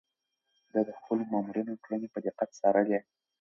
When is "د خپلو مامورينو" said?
0.87-1.81